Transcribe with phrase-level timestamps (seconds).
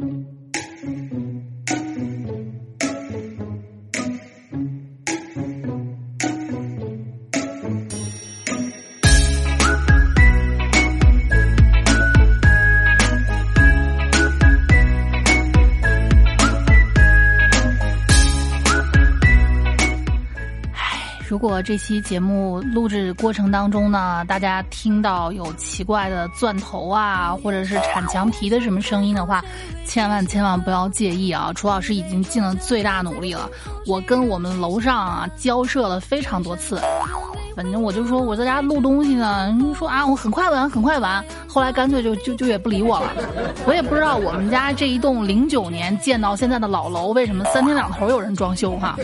[0.00, 0.39] 如
[21.62, 29.44] 这期节目录制过程当中呢，大家听到有奇怪的钻头啊，或者是铲墙皮的什么声音的话，
[29.84, 31.52] 千万千万不要介意啊！
[31.52, 33.48] 楚老师已经尽了最大努力了，
[33.86, 36.80] 我跟我们楼上啊交涉了非常多次。
[37.60, 43.12] 反正我就说我在家录东西呢，说啊我很快完很快完，后来干脆就就就也不理我了。
[43.66, 48.96] 我也不知道我们家这一栋零九年建到现在的老楼为什么三天两头有人装修哈。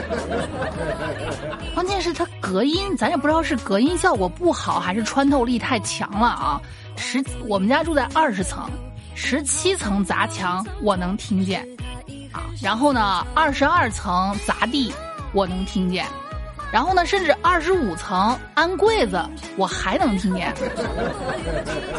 [1.74, 6.58] 关键是它隔音，咱也不知道是隔音效果不好还是穿透力太强了啊。
[6.96, 8.66] 十我们家住在二十层，
[9.14, 11.60] 十七层砸墙我能听见，
[12.32, 14.90] 啊，然后呢二十二层砸地
[15.34, 16.06] 我能听见。
[16.72, 19.22] 然后呢，甚至二十五层安柜子，
[19.56, 20.52] 我还能听见。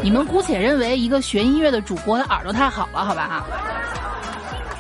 [0.02, 3.46] 你们姑且认为一个学音乐的主播的耳朵太好了，好吧？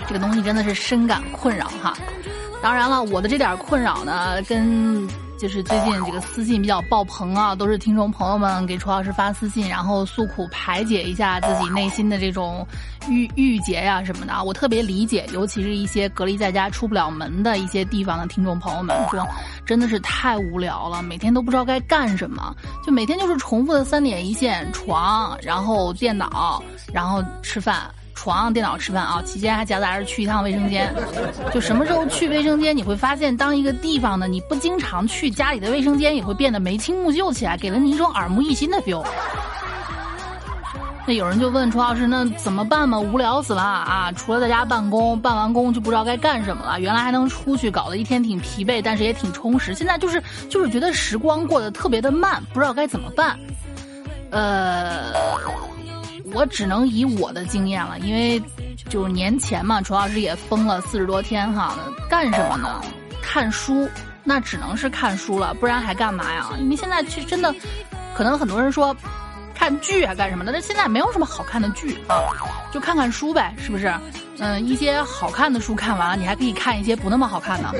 [0.07, 1.93] 这个东西真的是深感困扰哈。
[2.61, 5.07] 当然了，我的这点困扰呢，跟。
[5.37, 12.65] 就是最近这个私信比较爆棚啊，都是听众朋友们给楚老师发私信，然后诉苦排解一下自己内心的这种
[13.07, 19.25] 郁郁结呀什么的啊，我特别理解，尤其是一些隔离在家出不了门的一些地方的听众朋友们，说
[19.65, 27.89] 真的是太无聊了，每天都不知道该干什么，就每天就是重复的三点一线：床，然后电脑，然后吃饭。
[28.27, 30.93] 床、电脑、吃饭啊，期间还夹杂着去一趟卫生间。
[31.53, 39.01] 就什么时候去卫生间，你会发现，当一个地方呢，你不经常去，家里的卫生间也会变得眉清目秀起来，给了你一种耳目一新的 feel。
[41.05, 42.99] 那有人就问楚老师，那怎么办嘛？
[42.99, 44.11] 无聊死了啊！
[44.11, 46.81] 除了在家办公，办完工就不知道该干什么了。
[46.81, 49.73] 原来还能出去，搞得一天挺疲惫，但是也挺充实。
[49.73, 53.39] 现在就是就是觉得时光过得特别的慢，不知道该怎么办。
[54.31, 55.13] 呃。
[56.33, 58.41] 我只能以我的经验了，因为
[58.89, 61.75] 就是年前嘛，楚老师也封了四十多天哈，
[62.09, 62.81] 干什么呢？
[63.21, 63.87] 看书，
[64.23, 66.49] 那只能是看书了，不然还干嘛呀？
[66.59, 67.53] 因为现在其实真的，
[68.15, 68.95] 可能很多人说。
[69.57, 70.51] 看剧啊，干什么的？
[70.51, 72.29] 那现在没有什么好看的剧啊，
[72.71, 73.91] 就看看书呗，是不是？
[74.37, 77.73] 嗯，一些好看的书看完了，你还可以看一些不那么好看的。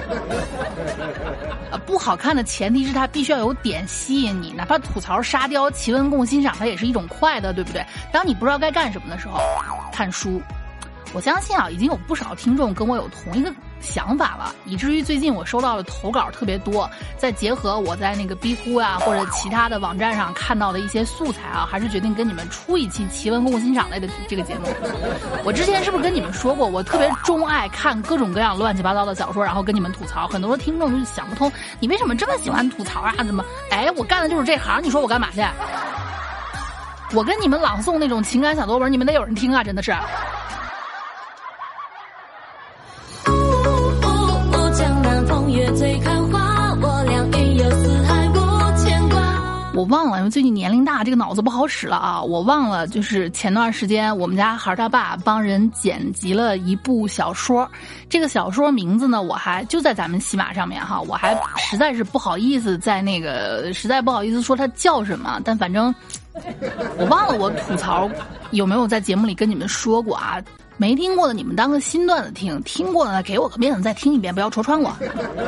[1.70, 7.86] 呃，不好看的前提是它必须要有点吸引你，哪怕吐槽、沙雕、奇闻共欣赏，它也是一种快乐，对不对？
[8.12, 9.40] 当你不知道该干什么的时候，
[9.94, 10.42] 看书。
[11.14, 13.54] 我相信啊，已经有不少听众跟我有同一个。
[13.80, 16.90] 想法了，以至于最近我收到的投稿特别多。
[17.18, 24.68] 再结合我在那个逼呼啊或者其他的网站上看到的一些素材啊，还是决定跟你们出一期奇闻共欣赏类的这个节目。
[25.44, 30.28] 我之前是不是跟你们说过，我特别钟爱看各种各样乱七八糟的小说，然后跟你们吐槽。
[30.28, 33.14] 很多听众就想不通，你为什么这么喜欢吐槽啊？
[33.18, 33.44] 怎么？
[33.72, 35.42] 哎，我干的就是这行，你说我干嘛去？
[37.14, 39.96] 我跟你们朗诵那种情感小作文，你们得有人听啊，真的是。
[49.78, 52.20] 我忘了，因为最近年龄大，这个脑子不好使了啊！
[52.20, 57.70] 我忘了，就是前段时间我们家孩儿他爸帮人剪辑了一部小说，
[58.10, 65.94] 这个小说名字呢，我还就在咱们喜马上面哈，我还实在是不好意思在那个，实在不好意思说它叫什么，但反正
[66.98, 68.10] 我忘了我吐槽
[68.50, 70.42] 有没有在节目里跟你们说过啊。
[70.78, 74.96] 没听过的你们当个新段子听，听过的呢给我个面子再听一遍，不要戳穿我。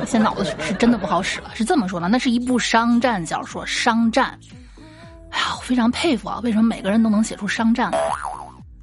[0.06, 4.38] 现在脑子是真的不好使了，是这么说的，那是一部商战小说，商战。
[5.30, 8.00] 哎呀，我非常佩服啊，为什么每个人都能写出商战来？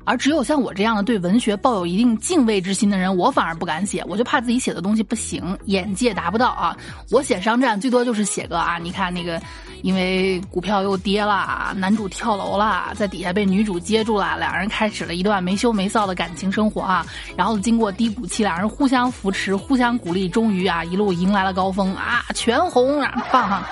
[0.07, 6.77] 而只有像我这样的对文学抱有一定敬畏之心的人，我反而不敢写，我就怕自己写的东西不行，眼界达不到啊。
[7.11, 9.43] 我写商战最多就是写个啊，你看那个，
[9.83, 17.05] 因为股票又跌了，男主跳楼了，在底下被女主接住了，两人开始了一段没羞没臊的感情生活啊。
[17.37, 23.65] 然后经过低谷期，两人互相扶持，互相鼓励，终于啊一路迎来了高峰啊，全红啊，棒棒。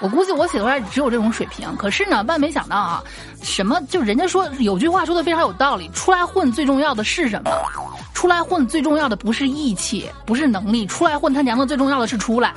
[0.00, 3.02] 我估计我写出来只有这种水平，可是呢，万没想到啊，
[3.42, 7.50] 什么就人家说有句话说的非常有道理，出来混最重要的是什么？
[8.12, 12.54] 出来混最重要的不是义气，不是能力，出来混他娘的最重要的是出来。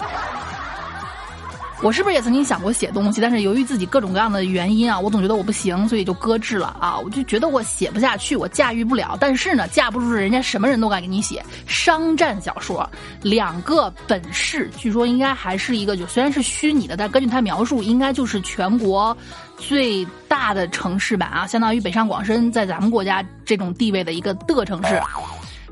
[1.81, 3.21] 我是不是也曾经想过写东西？
[3.21, 6.99] 但是由于自己各种各样的原因啊，我总觉得我不行，所以就搁置了啊。
[6.99, 9.17] 我就觉得我写不下去，我驾驭不了。
[9.19, 12.89] 但是呢，架不住人家什么人都敢给你写商战小说，
[13.21, 19.15] 两个本市，据说应该还是一个，就虽然是虚拟的，但根据他描述，应该就是全国
[19.57, 25.01] 最大的城市吧啊，相当于北上广深在咱们国家这种地位的一个的城市。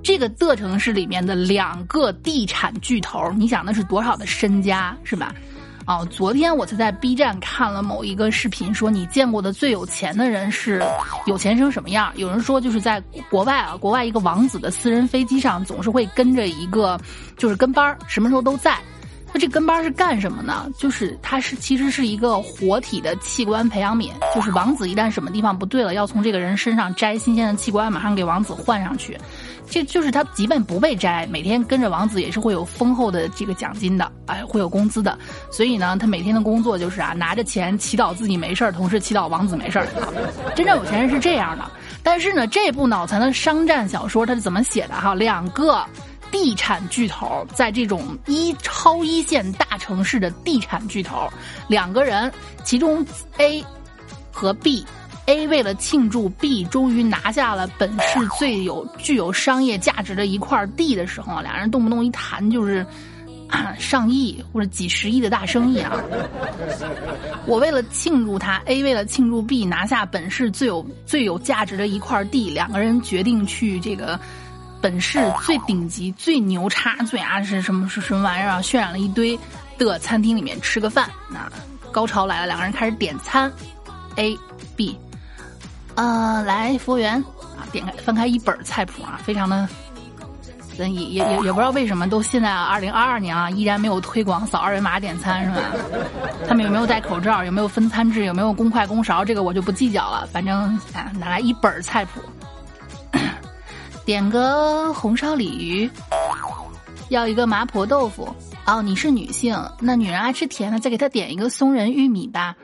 [0.04, 5.36] 这个的城市里面的两个地产巨头，你想那是多少的身家是吧？
[5.88, 10.84] 哦，昨天我才在 B 站看了某一个视频，说你见过的最有钱的人是
[11.26, 12.12] 有钱成什么样？
[12.16, 17.00] 有人说就是在国外啊，国外一个王子的私人飞机上总是会跟着一个，
[17.38, 18.78] 就是跟班儿，什么时候都在。
[19.34, 20.70] 那这跟班是干什么呢？
[20.78, 29.18] 就是它是其实是一个活体的器官培养皿，就是王子一旦什么地方不对了，要从这个人身上摘新鲜的器官，马上给王子换上去。
[29.70, 35.18] 这就是他，即便不被摘，每天跟着王子也是会有丰厚的这个奖金的，哎，会有工资的。
[35.52, 39.88] 所以呢，他每天的工作就是啊，拿着钱祈祷自己没事儿，同时祈祷王子没事儿。
[40.56, 41.70] 真正有钱人是这样的。
[42.02, 45.14] 但是呢，这部脑残的商战小说它是怎么写的哈？
[45.14, 45.86] 两个
[46.32, 51.28] 地产巨头在这种一超一线大城市的地产巨头，
[51.68, 52.32] 两个人，
[52.64, 53.06] 其中
[53.38, 53.64] A
[54.32, 54.86] 和 B。
[55.28, 62.86] A 为了庆祝 B 终于拿下了本市最有具有商业价值的一块地的时候，俩人动不动一谈就是
[63.78, 66.02] 上亿或者几十亿的大生意啊！
[67.46, 74.18] 我为了庆祝他，A 为了庆祝 B 拿下本市最有最有价值的一块地，两个人决定去这个
[74.82, 78.62] 本市最顶级、最牛叉、最啊是什么是什么玩意儿啊？
[78.62, 79.38] 渲染了一堆
[79.78, 81.52] 的餐厅里面吃个饭，那
[81.92, 83.52] 高潮来了，两个人开始点餐
[84.16, 84.38] ，A、
[84.78, 84.98] B。
[85.98, 87.22] 呃，来服务员
[87.58, 89.68] 啊，点开翻开一本菜谱啊，非常的，
[90.78, 95.62] 也也也也不知道为什么都现在二零二二年啊，依然没有推广扫二维码点餐是吧？
[96.48, 97.44] 他们有没有戴口罩？
[97.44, 98.26] 有没有分餐制？
[98.26, 99.26] 有没有公筷公勺？
[99.26, 100.28] 这个我就不计较了。
[100.32, 102.22] 反正啊，拿来一本菜谱，
[104.06, 105.90] 点个红烧鲤鱼，
[107.10, 108.34] 要一个麻婆豆腐。
[108.68, 112.56] 哦，你是女性，那女人爱吃甜的，再给她点一个松仁玉米吧。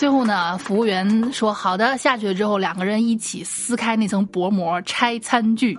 [0.00, 5.78] 最后呢，服务员说：“好的。”下去了之后，两个人一起撕开那层薄膜，拆餐具。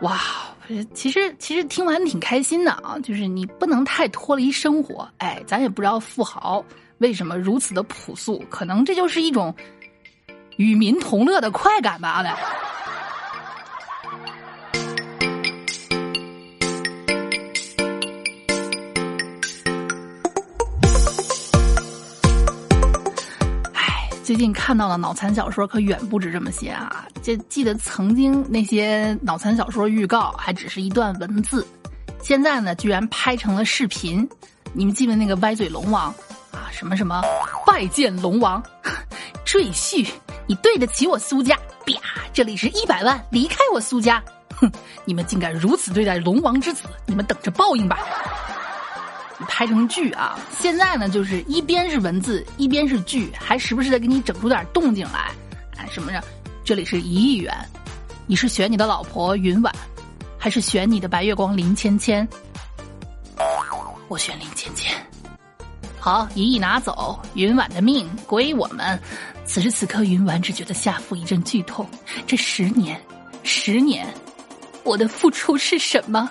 [0.00, 0.20] 哇，
[0.92, 5.08] 其实其实听完挺开心的啊，就是你不能太脱离生活。
[5.16, 6.62] 哎，咱也不知道富豪
[6.98, 9.54] 为什么如此的朴素，可能这就是一种
[10.58, 12.36] 与民同乐的快感吧，呗。
[24.30, 27.04] 最近看到的脑残小说可远不止这么些啊！
[27.20, 31.66] 就记得曾经那些脑残小说预告还只是一段文字，
[32.22, 34.24] 现在呢居然拍成了视频。
[34.72, 36.14] 你们记得那个歪嘴龙王
[36.52, 36.70] 啊？
[36.70, 37.20] 什么什么
[37.66, 38.62] 拜见龙王，
[39.44, 40.08] 赘婿，
[40.46, 41.56] 你对得起我苏家？
[41.84, 42.00] 啪！
[42.32, 44.22] 这里是一百万，离开我苏家！
[44.54, 44.70] 哼！
[45.04, 47.98] 你们竟敢如此对待龙王之子，你们等着报应吧！
[49.48, 50.38] 拍成剧啊！
[50.58, 55.30] 现在呢，就是一边是文字，一边是剧，还时不时的给你整出点动静来。
[55.76, 56.22] 哎，什么着？
[56.64, 57.52] 这里是一亿元，
[58.26, 59.74] 你是选你的老婆云婉，
[60.38, 62.26] 还是选你的白月光林芊芊？
[64.08, 64.92] 我选林芊芊。
[65.98, 68.98] 好，一亿拿走，云婉的命归我们。
[69.44, 71.88] 此时此刻，云婉只觉得下腹一阵剧痛。
[72.26, 73.00] 这十年，
[73.42, 74.06] 十年，
[74.84, 76.30] 我的付出是什么？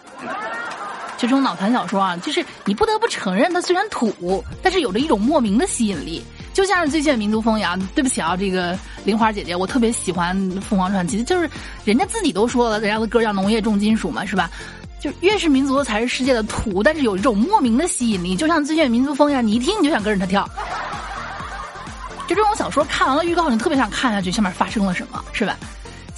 [1.19, 6.23] 就这种脑残小说啊，就是你不得不承认，它虽然土，但是有着一种莫名的吸引力。
[6.53, 7.77] 就像是最近的民族风一样。
[7.93, 11.49] 对不起啊，这个玲花姐姐，我特别喜欢凤凰传奇，就是
[11.83, 14.49] 人家自己都说了，人家的歌叫农业重金属嘛，是吧？
[14.99, 20.49] 就越是民族的才是世界的土，但是有一种莫名的吸引力，就像最近的民族风一样，你一听你就想跟着他跳。
[22.27, 25.57] 就这种小说看完了预告，你特别想看下去，下面发生了什么，是吧？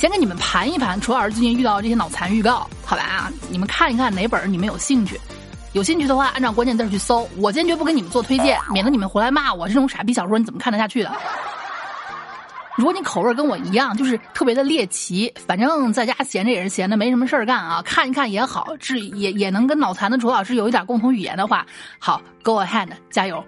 [0.02, 3.32] 先给你们盘一盘，楚老师最近遇到这些脑残预告，好吧啊？
[3.52, 5.22] 你们看一看哪本你们有兴趣？
[5.74, 7.30] 有兴趣的话，按照关键字去搜。
[7.38, 9.68] 我坚决不给你们做推荐，免得你们回来骂我。
[9.68, 11.12] 这种傻逼小说你怎么看得下去的？
[12.76, 21.64] 如果你口味跟我一样，就是特别的猎奇，反正在家闲着也是闲的，没什么事儿干啊，看一看也好，是也也能跟脑残的楚老师有一点共同语言的话，
[22.00, 23.46] 好，Go ahead，加油，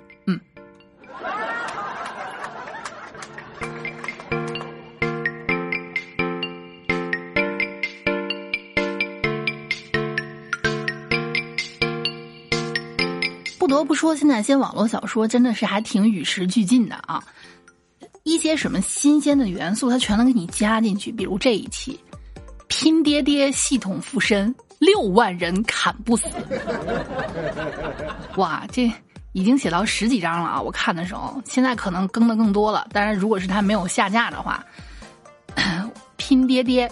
[13.76, 17.24] 得不说，现在一些网络小说真的是还挺与时俱进的啊！
[18.24, 21.12] 一些什么新鲜的元素，它全能给你加进去。
[21.12, 22.00] 比如这一期，
[22.68, 26.26] 拼爹爹系统附身，六万人砍不死。
[28.38, 28.90] 哇，这
[29.34, 30.62] 已经写到十几章了啊！
[30.62, 32.88] 我看的时候，现在可能更的更多了。
[32.94, 34.64] 当然，如果是他没有下架的话，
[36.16, 36.90] 拼爹爹，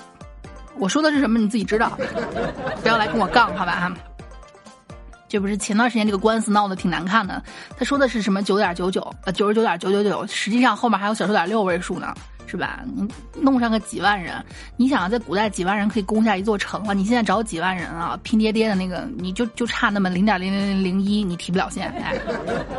[0.77, 1.97] 我说的是什么你自己知道，
[2.81, 3.93] 不要来跟我杠，好吧？
[5.31, 7.41] 这不是前段时间这个官司闹得挺难看的？
[7.77, 12.13] 他说的是什么九点九九呃九十九点九九九，实际上后面还有小数点六位数呢，
[12.47, 12.81] 是吧？
[12.93, 13.07] 你
[13.39, 14.43] 弄上个几万人，
[14.75, 21.89] 你想在古代几万人可以攻下一座城了，你现在找几万人啊，拼爹爹的那个，你就就差那么零点零零零零一，你提不了线。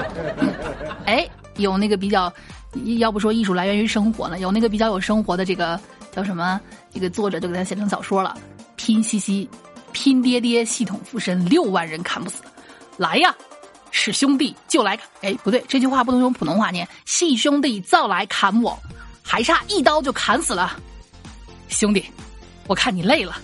[1.06, 2.30] 哎，有那个比较，
[2.98, 5.80] 要不说艺术来源于生活呢，有那个比较有生活的这个
[6.14, 6.60] 叫什么？
[6.92, 8.36] 这个作者就给他写成小说了，
[8.76, 9.48] 拼夕夕。
[9.92, 12.42] 拼爹爹，系统附身，六万人砍不死，
[12.96, 13.34] 来呀！
[13.94, 18.78] 是兄弟就来砍，哎，不对，这句话不能用普通话念，系兄弟造来砍我，
[19.22, 20.78] 还差一刀就砍死了。
[21.68, 22.02] 兄弟，
[22.66, 23.36] 我看你累了，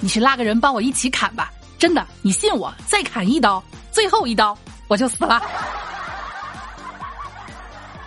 [0.00, 1.52] 你去拉个人帮我一起砍吧。
[1.78, 3.62] 真的，你信我，再砍一刀，
[3.92, 4.56] 最后一刀
[4.88, 5.42] 我就死了。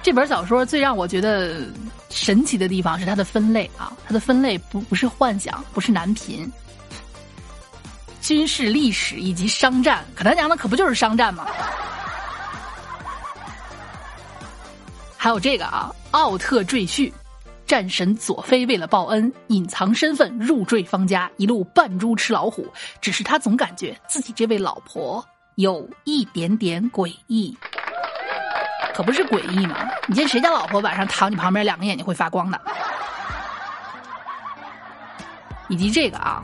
[0.01, 1.67] 这本小说最让我觉得
[2.09, 6.51] 神奇的地方是它的分类啊，它的分类不不是幻想，不是男频。
[8.27, 11.47] 军事历史以及商战，可他娘的可不就是商战吗？
[15.15, 17.09] 还有这个啊，奥特赘婿，
[17.65, 22.67] 战神佐菲为了报恩，隐藏身份入赘方家，一路扮猪吃老虎。
[22.99, 27.57] 只是他总感觉自己这位老婆有一点点诡异，
[28.93, 29.87] 可不是诡异吗？
[30.05, 32.59] 你见谁家老婆晚上躺你旁边，两个眼睛会发光的？
[35.69, 36.43] 以及这个啊。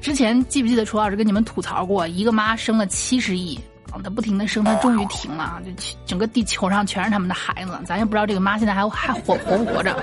[0.00, 3.58] 之前记不记得楚老师跟你们吐槽过，一个妈生了七十亿。
[4.02, 5.70] 他不停的生，他终于停了，就
[6.06, 9.96] 整个地球上全是他们的孩子，咱也不知道这个妈现在还还活活不活着。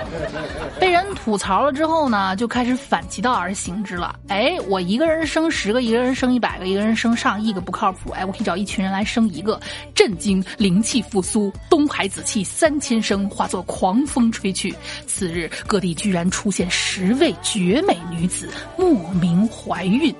[0.80, 4.14] 被人吐槽了之后呢，就开始反其道而行之了。
[4.28, 8.10] 哎，我一个人生十个，一个人生一百个，一个人生上亿个不靠谱。
[8.10, 9.60] 哎，我可以找一群人来生一个，
[9.94, 14.74] 震惊灵气复苏，东海紫气三千升，化作狂风吹去。
[15.06, 20.14] 次日，各地居然出现十位绝美女子，莫名怀孕。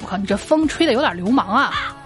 [0.00, 1.96] 我靠，你这风吹的有点流氓啊！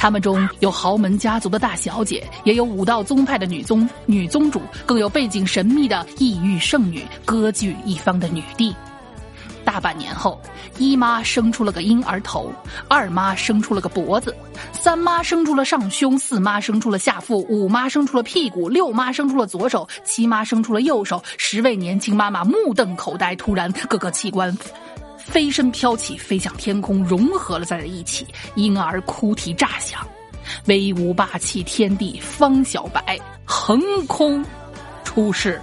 [0.00, 8.74] 他们中有豪门家族的大小姐，也有武道宗派的女宗女宗主，更有背景神秘的异域圣女，割据一方的女帝。
[9.62, 10.40] 大半年后，
[10.78, 12.50] 一妈生出了个婴儿头，
[12.88, 14.34] 二妈生出了个脖子，
[14.72, 21.22] 三妈生出了上胸，四妈生出了下腹，五妈生出了屁股，六妈生出了左手，七妈生出了右手。
[21.36, 24.56] 十位年轻妈妈目瞪口呆，突然各个器官。
[25.24, 28.26] 飞身飘起，飞向天空，融合了在了一起。
[28.54, 30.06] 婴儿哭啼炸响，
[30.66, 34.44] 威武霸气天地方小白横空
[35.04, 35.60] 出世。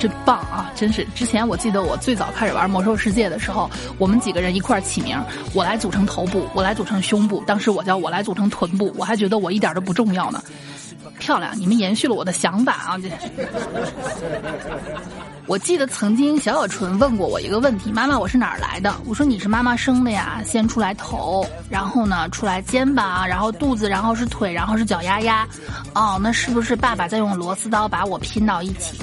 [0.00, 0.72] 真棒啊！
[0.74, 10.42] 真是，之前我记得我最早开始玩魔兽世界的时候，我们几个人一块儿起名，我来组成头部，我来组成胸部，当时我叫我来组成臀部，我还觉得我一点都不重要呢。
[11.18, 12.98] 漂亮，你们延续了我的想法啊！
[12.98, 13.10] 这，
[15.46, 18.94] 我记得曾经小小纯问过我一个问题：妈妈，我是哪儿来的？
[19.04, 25.46] 我说你是妈妈生的呀，先出来头，然后呢出来肩膀，然后肚子，然后是腿，然后是脚丫丫。
[25.94, 28.98] 哦，那是不是爸爸在用螺丝刀把我拼到一起？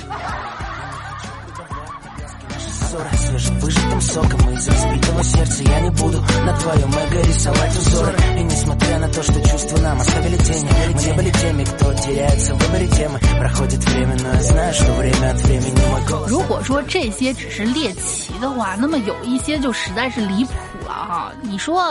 [16.27, 20.53] 如果说这些只是猎奇的话，那么有一些就实在是离谱
[20.86, 21.32] 了哈。
[21.41, 21.84] 你说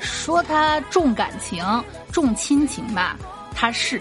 [0.00, 1.64] 说他重感情、
[2.10, 3.16] 重亲情吧，
[3.54, 4.00] 他是。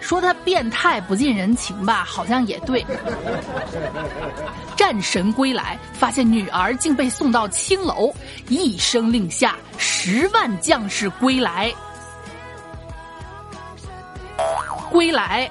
[0.00, 2.84] 说他变态不近人情吧，好像也对。
[4.76, 8.12] 战神归来，发现女儿竟被送到青楼，
[8.48, 11.72] 一声令下，十万将士归来，
[14.90, 15.48] 归来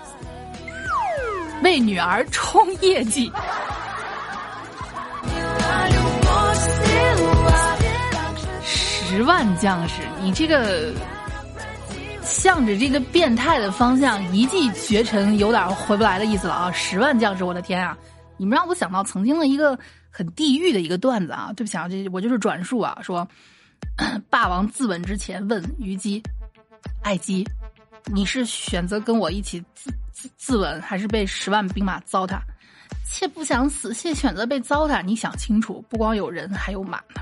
[1.63, 3.31] 为女儿冲业绩。
[8.61, 10.91] 十万将士，你这个。
[12.29, 16.71] 向着这个变态的方向一骑绝尘，有点回不来的意思了啊！
[16.71, 17.97] 十万将士，我的天啊！
[18.37, 19.77] 你们让我想到曾经的一个
[20.11, 21.51] 很地狱的一个段子啊！
[21.57, 23.27] 对不起啊，这我就是转述啊，说
[24.29, 26.21] 霸王自刎之前问虞姬
[27.03, 27.43] ：“爱姬，
[28.05, 32.39] 你是选择跟我一起自自自刎，还是被十万兵马糟蹋？
[33.05, 35.01] 妾不想死，妾选择被糟蹋。
[35.01, 37.21] 你想清楚，不光有人，还有马呢。”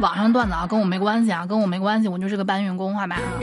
[0.00, 3.40] 网上段子啊，跟我没关系啊，跟我没关系，我就是个搬运工，好吧啊。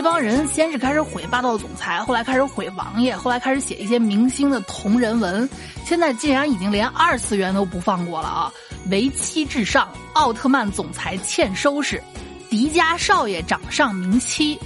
[0.00, 5.46] 帮人先是开始毁霸道总裁，后来开始毁王爷，后来开始写一些明星的同人文，
[5.84, 8.52] 现在竟然已经连二次元都不放过了啊！
[8.90, 12.02] 为妻至上，奥特曼总裁欠收拾，
[12.48, 14.58] 迪迦少爷掌上明妻，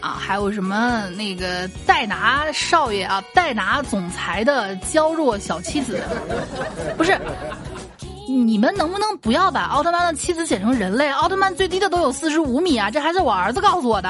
[0.00, 6.02] 啊，还有什么那个戴拿少爷啊，戴拿总裁的娇弱小妻子，
[6.96, 7.18] 不是。
[8.30, 11.10] 你们能不能不要把奥特曼的妻子写成人类？
[11.12, 12.90] 奥特曼最低的都有四十五米啊！
[12.90, 14.08] 这还是我儿子告诉我的。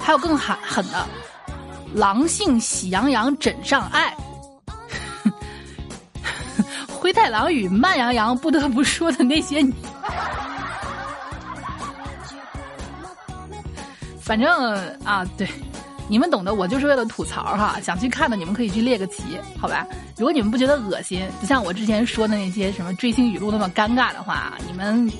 [0.00, 1.06] 还有更狠狠的，
[1.94, 4.14] 狼性喜羊羊枕上爱，
[6.88, 9.74] 灰太狼与慢羊羊不得不说的那些你，
[14.24, 14.50] 反正
[15.04, 15.46] 啊，对。
[16.06, 19.86] 你们懂得，我就是为了吐槽哈， 想去看的你们可以去列个旗，好吧？
[20.18, 25.10] 如果你们不觉得恶心，不像我之前说的那些什么追星语录那么尴尬的话，你们，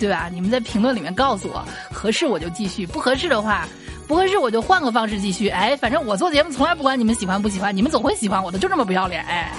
[0.00, 0.30] 对吧？
[0.32, 1.62] 你们在评论里面告诉我，
[1.92, 3.68] 合适我就继续，不合适的话，
[4.08, 5.50] 不合适我就换个方式继续。
[5.50, 9.22] 哎，反正我做节目从来不管你们喜欢不喜欢，你们总会喜欢我的，就这么不要脸。
[9.24, 9.52] 哎，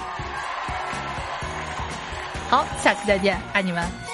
[2.49, 4.06] 好，下期再见，爱你们。